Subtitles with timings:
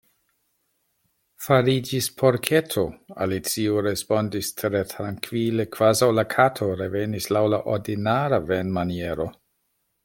[1.47, 2.85] "Fariĝis porketo,"
[3.27, 9.33] Alicio respondis tre trankvile, kvazaŭ la Kato revenis laŭ la ordinara venmaniero.